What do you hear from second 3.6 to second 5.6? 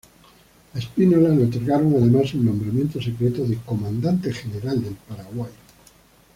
comandante general del Paraguay.